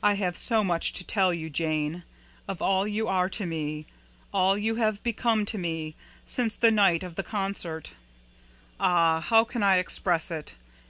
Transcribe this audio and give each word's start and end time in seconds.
I 0.00 0.14
have 0.14 0.36
so 0.36 0.62
much 0.62 0.92
to 0.92 1.02
tell 1.02 1.34
you, 1.34 1.50
Jane, 1.50 2.04
of 2.46 2.62
all 2.62 2.86
you 2.86 3.08
are 3.08 3.28
to 3.30 3.44
me 3.44 3.84
all 4.32 4.56
you 4.56 4.76
have 4.76 5.02
become 5.02 5.44
to 5.46 5.58
me, 5.58 5.96
since 6.24 6.54
the 6.54 6.70
night 6.70 7.02
of 7.02 7.16
the 7.16 7.24
concert. 7.24 7.90
Ah, 8.78 9.18
how 9.20 9.42
can 9.42 9.64
I 9.64 9.78
express 9.78 10.30
it? 10.30 10.54